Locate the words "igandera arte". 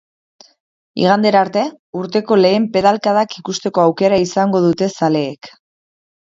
1.01-1.65